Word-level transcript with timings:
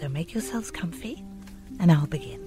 So 0.00 0.08
make 0.08 0.32
yourselves 0.32 0.70
comfy, 0.70 1.22
and 1.78 1.92
I'll 1.92 2.06
begin. 2.06 2.40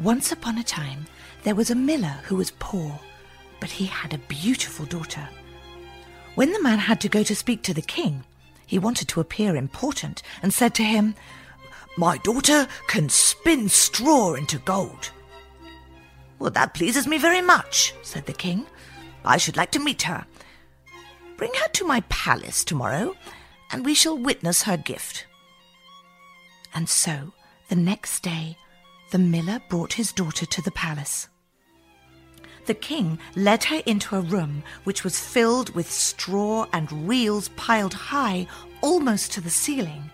Once 0.00 0.32
upon 0.32 0.58
a 0.58 0.64
time, 0.64 1.06
there 1.44 1.54
was 1.54 1.70
a 1.70 1.76
miller 1.76 2.16
who 2.24 2.34
was 2.34 2.50
poor, 2.58 2.98
but 3.60 3.70
he 3.70 3.86
had 3.86 4.12
a 4.12 4.18
beautiful 4.18 4.86
daughter. 4.86 5.28
When 6.34 6.52
the 6.52 6.60
man 6.60 6.80
had 6.80 7.00
to 7.02 7.08
go 7.08 7.22
to 7.22 7.36
speak 7.36 7.62
to 7.62 7.74
the 7.74 7.80
king, 7.82 8.24
he 8.66 8.80
wanted 8.80 9.06
to 9.10 9.20
appear 9.20 9.54
important 9.54 10.22
and 10.42 10.52
said 10.52 10.74
to 10.74 10.82
him, 10.82 11.14
My 11.96 12.18
daughter 12.18 12.66
can 12.88 13.08
spin 13.08 13.68
straw 13.68 14.34
into 14.34 14.58
gold. 14.58 15.12
Well, 16.38 16.50
that 16.50 16.74
pleases 16.74 17.06
me 17.06 17.18
very 17.18 17.42
much, 17.42 17.94
said 18.02 18.26
the 18.26 18.32
king. 18.32 18.66
I 19.24 19.36
should 19.36 19.56
like 19.56 19.72
to 19.72 19.80
meet 19.80 20.02
her. 20.02 20.24
Bring 21.36 21.52
her 21.54 21.68
to 21.68 21.86
my 21.86 22.00
palace 22.08 22.64
tomorrow, 22.64 23.14
and 23.70 23.84
we 23.84 23.94
shall 23.94 24.16
witness 24.16 24.62
her 24.62 24.76
gift. 24.76 25.26
And 26.74 26.88
so, 26.88 27.32
the 27.68 27.76
next 27.76 28.22
day, 28.22 28.56
the 29.10 29.18
miller 29.18 29.60
brought 29.68 29.94
his 29.94 30.12
daughter 30.12 30.46
to 30.46 30.62
the 30.62 30.70
palace. 30.70 31.28
The 32.66 32.74
king 32.74 33.18
led 33.34 33.64
her 33.64 33.82
into 33.86 34.16
a 34.16 34.20
room 34.20 34.62
which 34.84 35.02
was 35.02 35.18
filled 35.18 35.74
with 35.74 35.90
straw 35.90 36.66
and 36.72 37.08
reels 37.08 37.48
piled 37.56 37.94
high 37.94 38.46
almost 38.82 39.32
to 39.32 39.40
the 39.40 39.50
ceiling. 39.50 40.10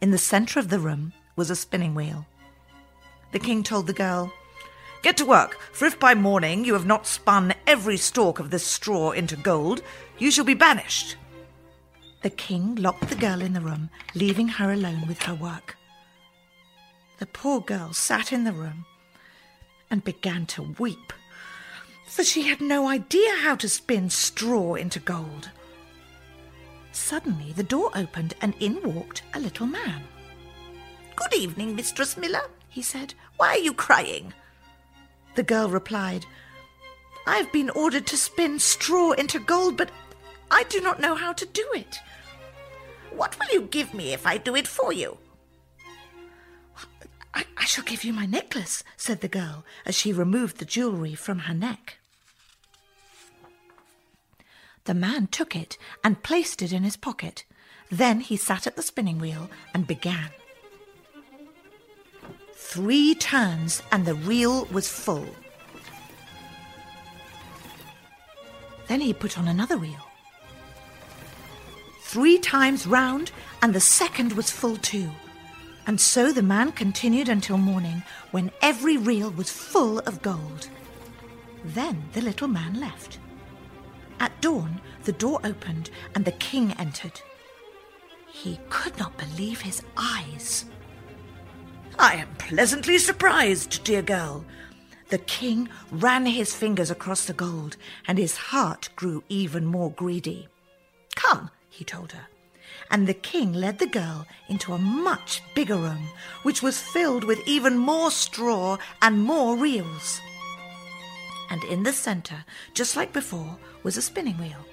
In 0.00 0.10
the 0.10 0.18
center 0.18 0.58
of 0.58 0.70
the 0.70 0.78
room 0.78 1.12
was 1.36 1.50
a 1.50 1.56
spinning 1.56 1.94
wheel. 1.94 2.26
The 3.32 3.38
king 3.38 3.62
told 3.62 3.86
the 3.86 3.92
girl, 3.92 4.32
Get 5.04 5.18
to 5.18 5.26
work, 5.26 5.58
for 5.72 5.84
if 5.84 6.00
by 6.00 6.14
morning 6.14 6.64
you 6.64 6.72
have 6.72 6.86
not 6.86 7.06
spun 7.06 7.52
every 7.66 7.98
stalk 7.98 8.38
of 8.38 8.48
this 8.48 8.64
straw 8.64 9.10
into 9.10 9.36
gold, 9.36 9.82
you 10.16 10.30
shall 10.30 10.46
be 10.46 10.54
banished. 10.54 11.16
The 12.22 12.30
king 12.30 12.76
locked 12.76 13.10
the 13.10 13.14
girl 13.14 13.42
in 13.42 13.52
the 13.52 13.60
room, 13.60 13.90
leaving 14.14 14.48
her 14.48 14.72
alone 14.72 15.06
with 15.06 15.20
her 15.24 15.34
work. 15.34 15.76
The 17.18 17.26
poor 17.26 17.60
girl 17.60 17.92
sat 17.92 18.32
in 18.32 18.44
the 18.44 18.54
room 18.54 18.86
and 19.90 20.02
began 20.02 20.46
to 20.46 20.74
weep, 20.78 21.12
for 22.06 22.24
she 22.24 22.48
had 22.48 22.62
no 22.62 22.88
idea 22.88 23.36
how 23.42 23.56
to 23.56 23.68
spin 23.68 24.08
straw 24.08 24.72
into 24.72 25.00
gold. 25.00 25.50
Suddenly 26.92 27.52
the 27.52 27.62
door 27.62 27.90
opened 27.94 28.36
and 28.40 28.54
in 28.58 28.80
walked 28.94 29.22
a 29.34 29.38
little 29.38 29.66
man. 29.66 30.04
Good 31.14 31.34
evening, 31.34 31.76
Mistress 31.76 32.16
Miller, 32.16 32.48
he 32.70 32.80
said. 32.80 33.12
Why 33.36 33.48
are 33.48 33.58
you 33.58 33.74
crying? 33.74 34.32
The 35.34 35.42
girl 35.42 35.68
replied, 35.68 36.26
I 37.26 37.36
have 37.36 37.50
been 37.52 37.70
ordered 37.70 38.06
to 38.08 38.16
spin 38.16 38.58
straw 38.58 39.12
into 39.12 39.38
gold, 39.40 39.76
but 39.76 39.90
I 40.50 40.64
do 40.64 40.80
not 40.80 41.00
know 41.00 41.14
how 41.14 41.32
to 41.32 41.46
do 41.46 41.66
it. 41.74 41.98
What 43.10 43.38
will 43.38 43.52
you 43.52 43.62
give 43.62 43.94
me 43.94 44.12
if 44.12 44.26
I 44.26 44.36
do 44.36 44.54
it 44.54 44.68
for 44.68 44.92
you? 44.92 45.18
I, 47.32 47.44
I 47.56 47.64
shall 47.64 47.84
give 47.84 48.04
you 48.04 48.12
my 48.12 48.26
necklace, 48.26 48.84
said 48.96 49.20
the 49.20 49.28
girl 49.28 49.64
as 49.84 49.96
she 49.96 50.12
removed 50.12 50.58
the 50.58 50.64
jewellery 50.64 51.14
from 51.14 51.40
her 51.40 51.54
neck. 51.54 51.98
The 54.84 54.94
man 54.94 55.28
took 55.28 55.56
it 55.56 55.78
and 56.04 56.22
placed 56.22 56.60
it 56.60 56.72
in 56.72 56.84
his 56.84 56.96
pocket. 56.96 57.44
Then 57.90 58.20
he 58.20 58.36
sat 58.36 58.66
at 58.66 58.76
the 58.76 58.82
spinning 58.82 59.18
wheel 59.18 59.50
and 59.72 59.86
began. 59.86 60.30
Three 62.74 63.14
turns 63.14 63.84
and 63.92 64.04
the 64.04 64.16
reel 64.16 64.64
was 64.64 64.88
full. 64.88 65.28
Then 68.88 69.00
he 69.00 69.14
put 69.14 69.38
on 69.38 69.46
another 69.46 69.76
reel. 69.76 70.04
Three 72.02 72.36
times 72.36 72.84
round 72.84 73.30
and 73.62 73.72
the 73.72 73.78
second 73.78 74.32
was 74.32 74.50
full 74.50 74.76
too. 74.76 75.08
And 75.86 76.00
so 76.00 76.32
the 76.32 76.42
man 76.42 76.72
continued 76.72 77.28
until 77.28 77.58
morning, 77.58 78.02
when 78.32 78.50
every 78.60 78.96
reel 78.96 79.30
was 79.30 79.52
full 79.52 80.00
of 80.00 80.20
gold. 80.20 80.68
Then 81.64 82.08
the 82.12 82.22
little 82.22 82.48
man 82.48 82.80
left. 82.80 83.20
At 84.18 84.40
dawn, 84.40 84.80
the 85.04 85.12
door 85.12 85.38
opened 85.44 85.90
and 86.16 86.24
the 86.24 86.32
king 86.32 86.72
entered. 86.72 87.20
He 88.32 88.58
could 88.68 88.98
not 88.98 89.16
believe 89.16 89.60
his 89.60 89.80
eyes. 89.96 90.64
I 91.98 92.14
am 92.14 92.34
pleasantly 92.36 92.98
surprised, 92.98 93.84
dear 93.84 94.02
girl. 94.02 94.44
The 95.10 95.18
king 95.18 95.68
ran 95.90 96.26
his 96.26 96.54
fingers 96.54 96.90
across 96.90 97.24
the 97.26 97.32
gold, 97.32 97.76
and 98.06 98.18
his 98.18 98.36
heart 98.36 98.88
grew 98.96 99.22
even 99.28 99.64
more 99.64 99.90
greedy. 99.90 100.48
Come, 101.14 101.50
he 101.70 101.84
told 101.84 102.12
her 102.12 102.26
and 102.90 103.06
the 103.06 103.14
king 103.14 103.52
led 103.52 103.78
the 103.78 103.86
girl 103.86 104.26
into 104.48 104.72
a 104.72 104.78
much 104.78 105.42
bigger 105.54 105.76
room, 105.76 106.08
which 106.42 106.62
was 106.62 106.80
filled 106.80 107.24
with 107.24 107.46
even 107.46 107.76
more 107.76 108.10
straw 108.10 108.76
and 109.02 109.22
more 109.22 109.56
reels. 109.56 110.20
And 111.50 111.62
in 111.64 111.82
the 111.82 111.92
centre, 111.92 112.44
just 112.72 112.96
like 112.96 113.12
before, 113.12 113.58
was 113.82 113.96
a 113.96 114.02
spinning 114.02 114.38
wheel. 114.38 114.64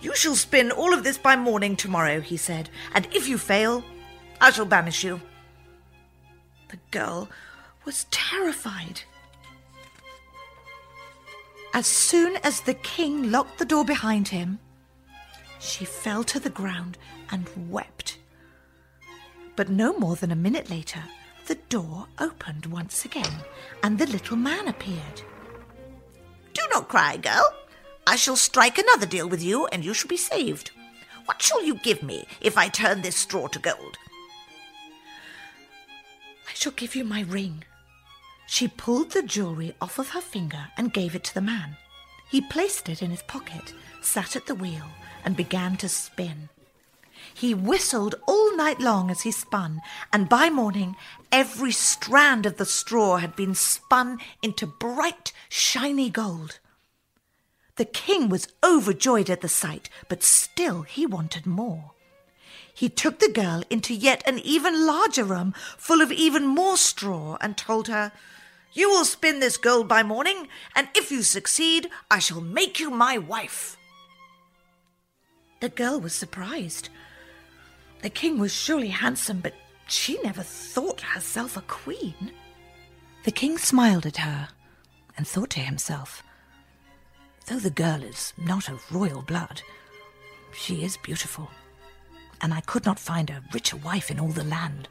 You 0.00 0.14
shall 0.14 0.36
spin 0.36 0.70
all 0.70 0.92
of 0.92 1.04
this 1.04 1.18
by 1.18 1.36
morning 1.36 1.76
tomorrow, 1.76 2.20
he 2.20 2.36
said, 2.36 2.70
and 2.94 3.06
if 3.12 3.28
you 3.28 3.38
fail, 3.38 3.84
I 4.40 4.50
shall 4.50 4.66
banish 4.66 5.04
you. 5.04 5.20
The 6.70 6.78
girl 6.92 7.28
was 7.84 8.06
terrified. 8.12 9.02
As 11.74 11.86
soon 11.86 12.36
as 12.44 12.60
the 12.60 12.74
king 12.74 13.32
locked 13.32 13.58
the 13.58 13.64
door 13.64 13.84
behind 13.84 14.28
him, 14.28 14.60
she 15.58 15.84
fell 15.84 16.22
to 16.24 16.38
the 16.38 16.50
ground 16.50 16.96
and 17.30 17.48
wept. 17.68 18.18
But 19.56 19.68
no 19.68 19.98
more 19.98 20.14
than 20.14 20.30
a 20.30 20.36
minute 20.36 20.70
later, 20.70 21.02
the 21.46 21.56
door 21.56 22.06
opened 22.20 22.66
once 22.66 23.04
again, 23.04 23.44
and 23.82 23.98
the 23.98 24.06
little 24.06 24.36
man 24.36 24.68
appeared. 24.68 25.22
Do 26.52 26.62
not 26.70 26.88
cry, 26.88 27.16
girl. 27.16 27.52
I 28.06 28.14
shall 28.14 28.36
strike 28.36 28.78
another 28.78 29.06
deal 29.06 29.28
with 29.28 29.42
you, 29.42 29.66
and 29.66 29.84
you 29.84 29.92
shall 29.92 30.08
be 30.08 30.16
saved. 30.16 30.70
What 31.24 31.42
shall 31.42 31.64
you 31.64 31.74
give 31.74 32.02
me 32.02 32.26
if 32.40 32.56
I 32.56 32.68
turn 32.68 33.02
this 33.02 33.16
straw 33.16 33.48
to 33.48 33.58
gold? 33.58 33.98
Shall 36.60 36.72
give 36.72 36.94
you 36.94 37.04
my 37.04 37.22
ring. 37.22 37.64
She 38.46 38.68
pulled 38.68 39.12
the 39.12 39.22
jewellery 39.22 39.74
off 39.80 39.98
of 39.98 40.10
her 40.10 40.20
finger 40.20 40.66
and 40.76 40.92
gave 40.92 41.14
it 41.14 41.24
to 41.24 41.32
the 41.32 41.40
man. 41.40 41.78
He 42.30 42.42
placed 42.42 42.90
it 42.90 43.00
in 43.00 43.10
his 43.10 43.22
pocket, 43.22 43.72
sat 44.02 44.36
at 44.36 44.44
the 44.44 44.54
wheel, 44.54 44.84
and 45.24 45.34
began 45.34 45.78
to 45.78 45.88
spin. 45.88 46.50
He 47.32 47.54
whistled 47.54 48.14
all 48.28 48.54
night 48.58 48.78
long 48.78 49.10
as 49.10 49.22
he 49.22 49.30
spun, 49.30 49.80
and 50.12 50.28
by 50.28 50.50
morning 50.50 50.96
every 51.32 51.72
strand 51.72 52.44
of 52.44 52.58
the 52.58 52.66
straw 52.66 53.16
had 53.16 53.34
been 53.34 53.54
spun 53.54 54.18
into 54.42 54.66
bright, 54.66 55.32
shiny 55.48 56.10
gold. 56.10 56.58
The 57.76 57.86
king 57.86 58.28
was 58.28 58.48
overjoyed 58.62 59.30
at 59.30 59.40
the 59.40 59.48
sight, 59.48 59.88
but 60.10 60.22
still 60.22 60.82
he 60.82 61.06
wanted 61.06 61.46
more. 61.46 61.92
He 62.80 62.88
took 62.88 63.18
the 63.18 63.28
girl 63.28 63.62
into 63.68 63.92
yet 63.92 64.22
an 64.26 64.38
even 64.38 64.86
larger 64.86 65.22
room, 65.22 65.52
full 65.76 66.00
of 66.00 66.10
even 66.10 66.46
more 66.46 66.78
straw, 66.78 67.36
and 67.38 67.54
told 67.54 67.88
her, 67.88 68.10
You 68.72 68.88
will 68.88 69.04
spin 69.04 69.38
this 69.38 69.58
gold 69.58 69.86
by 69.86 70.02
morning, 70.02 70.48
and 70.74 70.88
if 70.94 71.10
you 71.10 71.22
succeed, 71.22 71.90
I 72.10 72.20
shall 72.20 72.40
make 72.40 72.80
you 72.80 72.88
my 72.88 73.18
wife. 73.18 73.76
The 75.60 75.68
girl 75.68 76.00
was 76.00 76.14
surprised. 76.14 76.88
The 78.00 78.08
king 78.08 78.38
was 78.38 78.50
surely 78.50 78.88
handsome, 78.88 79.40
but 79.40 79.52
she 79.86 80.18
never 80.22 80.42
thought 80.42 81.02
herself 81.02 81.58
a 81.58 81.60
queen. 81.60 82.32
The 83.24 83.30
king 83.30 83.58
smiled 83.58 84.06
at 84.06 84.16
her 84.16 84.48
and 85.18 85.28
thought 85.28 85.50
to 85.50 85.60
himself, 85.60 86.22
Though 87.44 87.58
the 87.58 87.68
girl 87.68 88.02
is 88.02 88.32
not 88.38 88.70
of 88.70 88.90
royal 88.90 89.20
blood, 89.20 89.60
she 90.54 90.82
is 90.82 90.96
beautiful, 90.96 91.50
and 92.40 92.54
I 92.54 92.60
could 92.60 92.86
not 92.86 92.98
find 92.98 93.30
a 93.30 93.42
richer 93.52 93.76
wife 93.76 94.10
in 94.10 94.18
all 94.20 94.28
the 94.28 94.44
land. 94.44 94.88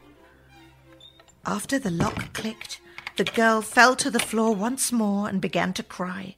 After 1.46 1.80
the 1.80 1.92
lock 1.92 2.34
clicked 2.34 2.80
the 3.20 3.26
girl 3.26 3.62
fell 3.62 3.98
to 3.98 4.10
the 4.10 4.18
floor 4.18 4.56
once 4.56 4.94
more 4.94 5.28
and 5.28 5.42
began 5.42 5.74
to 5.74 5.84
cry. 5.84 6.38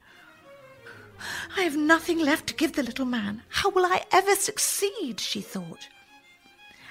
I 1.56 1.62
have 1.62 1.78
nothing 1.78 2.18
left 2.18 2.48
to 2.48 2.56
give 2.56 2.74
the 2.74 2.82
little 2.82 3.06
man. 3.06 3.44
How 3.50 3.70
will 3.70 3.86
I 3.86 4.04
ever 4.12 4.34
succeed? 4.34 5.20
she 5.20 5.42
thought. 5.42 5.90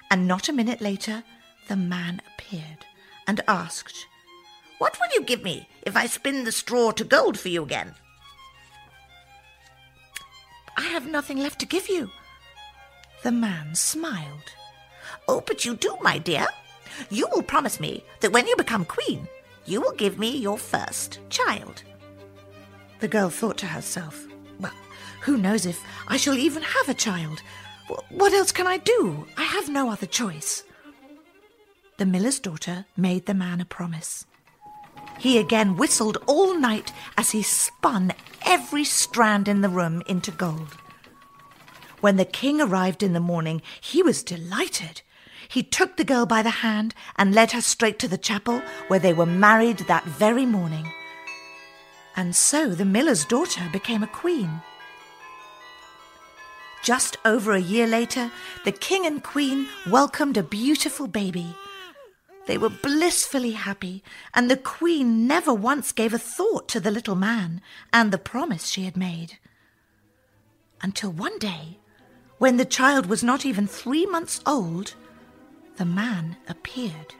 And 0.08 0.28
not 0.28 0.48
a 0.48 0.52
minute 0.52 0.80
later, 0.80 1.24
the 1.66 1.74
man 1.74 2.22
appeared 2.32 2.86
and 3.26 3.40
asked, 3.48 4.06
What 4.78 4.96
will 5.00 5.08
you 5.12 5.24
give 5.24 5.42
me 5.42 5.68
if 5.82 5.96
I 5.96 6.06
spin 6.06 6.44
the 6.44 6.52
straw 6.52 6.92
to 6.92 7.02
gold 7.02 7.36
for 7.36 7.48
you 7.48 7.64
again? 7.64 7.96
I 10.76 10.82
have 10.82 11.10
nothing 11.10 11.38
left 11.38 11.58
to 11.58 11.66
give 11.66 11.88
you. 11.88 12.10
The 13.22 13.32
man 13.32 13.74
smiled. 13.74 14.52
Oh, 15.28 15.42
but 15.46 15.64
you 15.64 15.76
do, 15.76 15.96
my 16.00 16.18
dear. 16.18 16.46
You 17.10 17.28
will 17.32 17.42
promise 17.42 17.80
me 17.80 18.04
that 18.20 18.32
when 18.32 18.46
you 18.46 18.56
become 18.56 18.84
queen, 18.84 19.28
you 19.66 19.80
will 19.80 19.92
give 19.92 20.18
me 20.18 20.36
your 20.36 20.58
first 20.58 21.20
child. 21.28 21.82
The 23.00 23.08
girl 23.08 23.30
thought 23.30 23.58
to 23.58 23.66
herself, 23.66 24.26
Well, 24.58 24.72
who 25.22 25.36
knows 25.36 25.66
if 25.66 25.82
I 26.08 26.16
shall 26.16 26.36
even 26.36 26.62
have 26.62 26.88
a 26.88 26.94
child? 26.94 27.42
What 28.10 28.32
else 28.32 28.52
can 28.52 28.66
I 28.66 28.78
do? 28.78 29.26
I 29.36 29.42
have 29.42 29.68
no 29.68 29.90
other 29.90 30.06
choice. 30.06 30.64
The 31.98 32.06
miller's 32.06 32.38
daughter 32.38 32.86
made 32.96 33.26
the 33.26 33.34
man 33.34 33.60
a 33.60 33.64
promise. 33.64 34.26
He 35.18 35.38
again 35.38 35.76
whistled 35.76 36.18
all 36.26 36.58
night 36.58 36.92
as 37.18 37.30
he 37.30 37.42
spun 37.42 38.12
every 38.46 38.84
strand 38.84 39.48
in 39.48 39.60
the 39.60 39.68
room 39.68 40.02
into 40.06 40.30
gold. 40.30 40.76
When 42.00 42.16
the 42.16 42.24
king 42.24 42.60
arrived 42.60 43.02
in 43.02 43.12
the 43.12 43.20
morning, 43.20 43.62
he 43.80 44.02
was 44.02 44.22
delighted. 44.22 45.02
He 45.48 45.62
took 45.62 45.96
the 45.96 46.04
girl 46.04 46.26
by 46.26 46.42
the 46.42 46.50
hand 46.50 46.94
and 47.16 47.34
led 47.34 47.52
her 47.52 47.60
straight 47.60 47.98
to 47.98 48.08
the 48.08 48.18
chapel 48.18 48.62
where 48.88 49.00
they 49.00 49.12
were 49.12 49.26
married 49.26 49.78
that 49.80 50.04
very 50.04 50.46
morning. 50.46 50.90
And 52.16 52.34
so 52.36 52.68
the 52.70 52.84
miller's 52.84 53.24
daughter 53.24 53.68
became 53.72 54.02
a 54.02 54.06
queen. 54.06 54.62
Just 56.82 57.18
over 57.24 57.52
a 57.52 57.60
year 57.60 57.86
later, 57.86 58.30
the 58.64 58.72
king 58.72 59.04
and 59.04 59.22
queen 59.22 59.68
welcomed 59.88 60.36
a 60.36 60.42
beautiful 60.42 61.06
baby. 61.06 61.54
They 62.46 62.56
were 62.56 62.70
blissfully 62.70 63.52
happy, 63.52 64.02
and 64.32 64.50
the 64.50 64.56
queen 64.56 65.26
never 65.26 65.52
once 65.52 65.92
gave 65.92 66.14
a 66.14 66.18
thought 66.18 66.68
to 66.68 66.80
the 66.80 66.90
little 66.90 67.16
man 67.16 67.60
and 67.92 68.10
the 68.10 68.18
promise 68.18 68.68
she 68.68 68.84
had 68.84 68.96
made. 68.96 69.38
Until 70.80 71.12
one 71.12 71.38
day, 71.38 71.79
when 72.40 72.56
the 72.56 72.64
child 72.64 73.04
was 73.04 73.22
not 73.22 73.44
even 73.44 73.66
three 73.66 74.06
months 74.06 74.40
old, 74.46 74.94
the 75.76 75.84
man 75.84 76.38
appeared. 76.48 77.14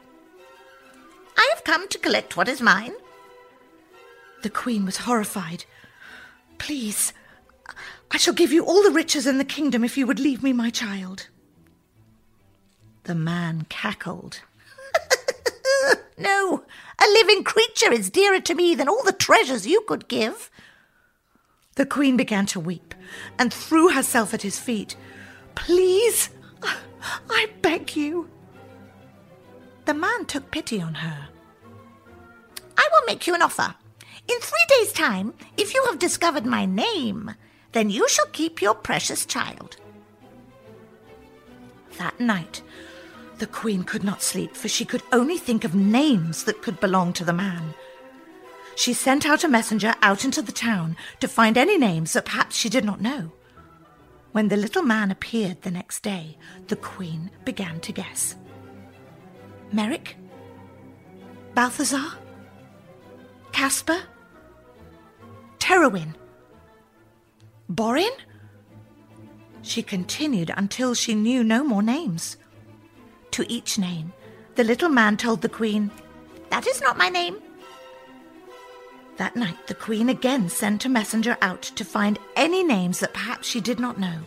I 1.37 1.47
have 1.53 1.63
come 1.63 1.87
to 1.87 1.99
collect 1.99 2.35
what 2.35 2.47
is 2.47 2.59
mine. 2.59 2.93
The 4.41 4.49
queen 4.49 4.83
was 4.83 4.97
horrified. 4.97 5.65
Please, 6.57 7.13
I 8.09 8.17
shall 8.17 8.33
give 8.33 8.51
you 8.51 8.65
all 8.65 8.81
the 8.81 8.89
riches 8.89 9.27
in 9.27 9.37
the 9.37 9.45
kingdom 9.45 9.83
if 9.83 9.95
you 9.95 10.07
would 10.07 10.19
leave 10.19 10.41
me 10.41 10.53
my 10.53 10.71
child. 10.71 11.27
The 13.03 13.13
man 13.13 13.67
cackled. 13.69 14.41
no, 16.17 16.63
a 16.99 17.05
living 17.13 17.43
creature 17.43 17.93
is 17.93 18.09
dearer 18.09 18.39
to 18.39 18.55
me 18.55 18.73
than 18.73 18.89
all 18.89 19.03
the 19.03 19.11
treasures 19.11 19.67
you 19.67 19.81
could 19.81 20.07
give. 20.07 20.49
The 21.81 21.87
queen 21.87 22.15
began 22.15 22.45
to 22.45 22.59
weep 22.59 22.93
and 23.39 23.51
threw 23.51 23.89
herself 23.89 24.35
at 24.35 24.43
his 24.43 24.59
feet. 24.59 24.95
Please, 25.55 26.29
I 27.27 27.47
beg 27.63 27.95
you. 27.95 28.29
The 29.85 29.95
man 29.95 30.25
took 30.25 30.51
pity 30.51 30.79
on 30.79 30.93
her. 30.93 31.29
I 32.77 32.87
will 32.91 33.05
make 33.07 33.25
you 33.25 33.33
an 33.33 33.41
offer. 33.41 33.73
In 34.27 34.39
three 34.39 34.65
days' 34.69 34.93
time, 34.93 35.33
if 35.57 35.73
you 35.73 35.83
have 35.85 35.97
discovered 35.97 36.45
my 36.45 36.67
name, 36.67 37.33
then 37.71 37.89
you 37.89 38.07
shall 38.07 38.27
keep 38.27 38.61
your 38.61 38.75
precious 38.75 39.25
child. 39.25 39.77
That 41.97 42.19
night, 42.19 42.61
the 43.39 43.47
queen 43.47 43.85
could 43.85 44.03
not 44.03 44.21
sleep, 44.21 44.55
for 44.55 44.67
she 44.67 44.85
could 44.85 45.01
only 45.11 45.39
think 45.39 45.63
of 45.63 45.73
names 45.73 46.43
that 46.43 46.61
could 46.61 46.79
belong 46.79 47.11
to 47.13 47.25
the 47.25 47.33
man. 47.33 47.73
She 48.75 48.93
sent 48.93 49.25
out 49.25 49.43
a 49.43 49.47
messenger 49.47 49.95
out 50.01 50.25
into 50.25 50.41
the 50.41 50.51
town 50.51 50.95
to 51.19 51.27
find 51.27 51.57
any 51.57 51.77
names 51.77 52.13
that 52.13 52.25
perhaps 52.25 52.55
she 52.55 52.69
did 52.69 52.85
not 52.85 53.01
know. 53.01 53.31
When 54.31 54.47
the 54.47 54.57
little 54.57 54.83
man 54.83 55.11
appeared 55.11 55.61
the 55.61 55.71
next 55.71 56.03
day, 56.03 56.37
the 56.67 56.77
queen 56.77 57.31
began 57.43 57.79
to 57.81 57.91
guess. 57.91 58.35
Merrick? 59.71 60.15
Balthazar? 61.53 62.13
Caspar? 63.51 63.99
Terwin? 65.59 66.15
Borin? 67.67 68.11
She 69.61 69.83
continued 69.83 70.51
until 70.55 70.93
she 70.93 71.13
knew 71.13 71.43
no 71.43 71.63
more 71.63 71.83
names. 71.83 72.37
To 73.31 73.49
each 73.51 73.77
name, 73.77 74.11
the 74.55 74.63
little 74.63 74.89
man 74.89 75.17
told 75.17 75.41
the 75.41 75.49
queen, 75.49 75.91
That 76.49 76.67
is 76.67 76.81
not 76.81 76.97
my 76.97 77.09
name. 77.09 77.37
That 79.21 79.35
night, 79.35 79.67
the 79.67 79.75
queen 79.75 80.09
again 80.09 80.49
sent 80.49 80.83
a 80.83 80.89
messenger 80.89 81.37
out 81.43 81.61
to 81.61 81.85
find 81.85 82.17
any 82.35 82.63
names 82.63 83.01
that 83.01 83.13
perhaps 83.13 83.47
she 83.47 83.61
did 83.61 83.79
not 83.79 83.99
know. 83.99 84.21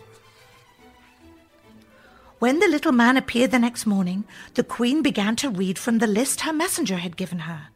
When 2.39 2.59
the 2.59 2.69
little 2.69 2.93
man 2.93 3.17
appeared 3.17 3.51
the 3.51 3.59
next 3.59 3.85
morning, 3.85 4.23
the 4.53 4.63
queen 4.63 5.01
began 5.01 5.35
to 5.35 5.49
read 5.49 5.77
from 5.77 5.97
the 5.97 6.07
list 6.07 6.39
her 6.39 6.53
messenger 6.53 6.95
had 6.95 7.17
given 7.17 7.39
her. 7.39 7.67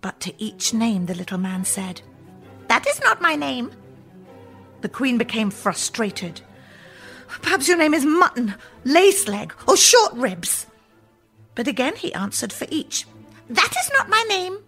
But 0.00 0.20
to 0.20 0.32
each 0.40 0.72
name, 0.72 1.06
the 1.06 1.16
little 1.16 1.36
man 1.36 1.64
said, 1.64 2.00
That 2.68 2.86
is 2.86 3.00
not 3.00 3.20
my 3.20 3.34
name. 3.34 3.72
The 4.82 4.88
queen 4.88 5.18
became 5.18 5.50
frustrated. 5.50 6.42
Perhaps 7.26 7.66
your 7.66 7.76
name 7.76 7.92
is 7.92 8.04
Mutton, 8.04 8.54
Lace 8.84 9.26
Leg, 9.26 9.52
or 9.66 9.76
Short 9.76 10.12
Ribs. 10.12 10.64
But 11.56 11.66
again 11.66 11.96
he 11.96 12.14
answered 12.14 12.52
for 12.52 12.68
each, 12.70 13.04
That 13.50 13.74
is 13.76 13.90
not 13.92 14.08
my 14.08 14.24
name. 14.28 14.60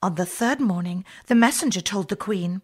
On 0.00 0.14
the 0.14 0.26
third 0.26 0.60
morning, 0.60 1.04
the 1.26 1.34
messenger 1.34 1.80
told 1.80 2.08
the 2.08 2.14
queen, 2.14 2.62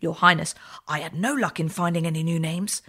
Your 0.00 0.14
Highness, 0.14 0.54
I 0.86 1.00
had 1.00 1.12
no 1.12 1.34
luck 1.34 1.58
in 1.58 1.68
finding 1.68 2.06
any 2.06 2.22
new 2.22 2.38
names. 2.38 2.82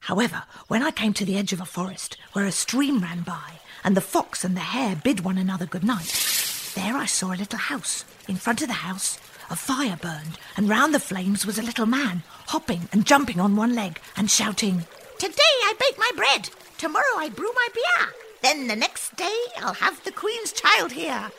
However, 0.00 0.44
when 0.68 0.82
I 0.82 0.90
came 0.90 1.12
to 1.12 1.26
the 1.26 1.36
edge 1.36 1.52
of 1.52 1.60
a 1.60 1.66
forest 1.66 2.16
where 2.32 2.46
a 2.46 2.52
stream 2.52 3.02
ran 3.02 3.20
by, 3.20 3.60
and 3.84 3.94
the 3.94 4.00
fox 4.00 4.44
and 4.44 4.56
the 4.56 4.60
hare 4.60 4.96
bid 4.96 5.20
one 5.20 5.36
another 5.36 5.66
good 5.66 5.84
night, 5.84 6.72
there 6.74 6.96
I 6.96 7.04
saw 7.04 7.34
a 7.34 7.36
little 7.36 7.58
house. 7.58 8.06
In 8.28 8.36
front 8.36 8.62
of 8.62 8.68
the 8.68 8.74
house, 8.88 9.18
a 9.50 9.56
fire 9.56 9.98
burned, 10.00 10.38
and 10.56 10.66
round 10.66 10.94
the 10.94 11.00
flames 11.00 11.44
was 11.44 11.58
a 11.58 11.62
little 11.62 11.84
man, 11.86 12.22
hopping 12.46 12.88
and 12.92 13.04
jumping 13.04 13.40
on 13.40 13.56
one 13.56 13.74
leg 13.74 14.00
and 14.16 14.30
shouting, 14.30 14.86
Today 15.18 15.34
I 15.36 15.74
bake 15.78 15.98
my 15.98 16.12
bread, 16.16 16.48
tomorrow 16.78 17.18
I 17.18 17.28
brew 17.28 17.52
my 17.54 17.68
beer, 17.74 18.14
then 18.40 18.68
the 18.68 18.76
next 18.76 19.16
day 19.16 19.38
I'll 19.58 19.74
have 19.74 20.02
the 20.02 20.12
Queen's 20.12 20.52
child 20.52 20.92
here. 20.92 21.30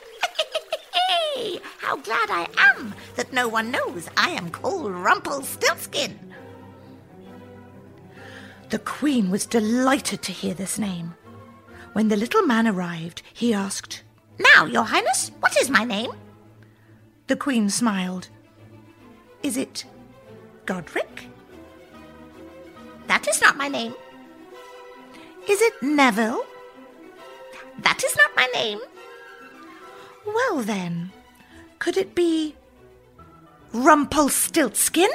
How 1.80 1.98
glad 1.98 2.30
I 2.30 2.48
am 2.58 2.94
that 3.16 3.34
no 3.34 3.48
one 3.48 3.72
knows 3.72 4.10
I 4.16 4.30
am 4.30 4.50
called 4.50 4.92
Rumpelstiltskin. 4.92 6.18
The 8.70 8.80
Queen 8.80 9.30
was 9.30 9.46
delighted 9.46 10.22
to 10.22 10.32
hear 10.32 10.54
this 10.54 10.80
name. 10.80 11.16
When 11.94 12.08
the 12.08 12.16
little 12.16 12.44
man 12.44 12.68
arrived, 12.68 13.22
he 13.34 13.54
asked, 13.54 14.04
Now, 14.40 14.66
Your 14.66 14.84
Highness, 14.84 15.32
what 15.42 15.58
is 15.58 15.70
my 15.70 15.84
name? 15.84 16.12
The 17.28 17.36
Queen 17.36 17.70
smiled. 17.70 18.30
Is 19.44 19.58
it 19.58 19.86
Godric? 20.66 21.28
That 23.08 23.28
is 23.28 23.42
not 23.42 23.58
my 23.58 23.68
name. 23.68 23.94
Is 25.50 25.62
it 25.62 25.74
Neville? 25.82 26.46
That 27.80 28.04
is 28.04 28.16
not 28.16 28.32
my 28.36 28.48
name. 28.54 28.80
Well, 30.26 30.62
then, 30.62 31.12
could 31.82 31.98
it 31.98 32.14
be 32.14 32.56
Rumpelstiltskin? 33.74 35.10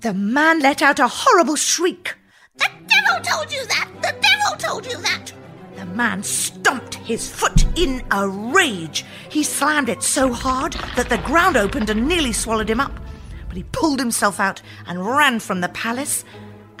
The 0.00 0.12
man 0.12 0.58
let 0.58 0.82
out 0.82 0.98
a 0.98 1.06
horrible 1.06 1.54
shriek. 1.54 2.16
The 2.56 2.68
devil 2.88 3.22
told 3.22 3.52
you 3.52 3.64
that! 3.68 3.88
The 4.02 4.14
devil 4.20 4.58
told 4.58 4.86
you 4.86 5.00
that! 5.02 5.32
The 5.76 5.86
man 5.86 6.24
stomped 6.24 6.96
his 6.96 7.30
foot 7.30 7.64
in 7.78 8.02
a 8.10 8.28
rage. 8.28 9.04
He 9.28 9.44
slammed 9.44 9.88
it 9.88 10.02
so 10.02 10.32
hard 10.32 10.72
that 10.96 11.10
the 11.10 11.18
ground 11.18 11.56
opened 11.56 11.88
and 11.88 12.08
nearly 12.08 12.32
swallowed 12.32 12.68
him 12.68 12.80
up. 12.80 12.98
But 13.46 13.56
he 13.56 13.62
pulled 13.62 14.00
himself 14.00 14.40
out 14.40 14.62
and 14.88 15.06
ran 15.06 15.38
from 15.38 15.60
the 15.60 15.68
palace, 15.68 16.24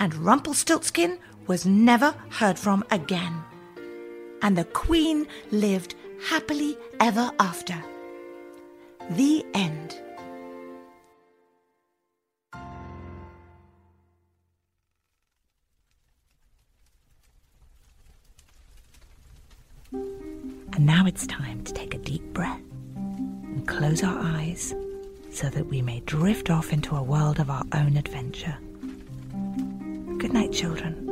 and 0.00 0.12
Rumpelstiltskin 0.12 1.20
was 1.46 1.64
never 1.64 2.16
heard 2.30 2.58
from 2.58 2.82
again. 2.90 3.44
And 4.42 4.58
the 4.58 4.64
queen 4.64 5.28
lived 5.52 5.94
happily 6.22 6.76
ever 7.00 7.30
after. 7.38 7.76
The 9.10 9.44
end. 9.54 10.00
And 19.92 20.84
now 20.84 21.06
it's 21.06 21.26
time 21.26 21.62
to 21.64 21.72
take 21.72 21.94
a 21.94 21.98
deep 21.98 22.22
breath 22.34 22.60
and 22.96 23.66
close 23.66 24.02
our 24.02 24.18
eyes 24.18 24.74
so 25.30 25.48
that 25.48 25.66
we 25.66 25.80
may 25.80 26.00
drift 26.00 26.50
off 26.50 26.72
into 26.72 26.96
a 26.96 27.02
world 27.02 27.40
of 27.40 27.50
our 27.50 27.64
own 27.72 27.96
adventure. 27.96 28.56
Good 30.18 30.32
night, 30.32 30.52
children. 30.52 31.05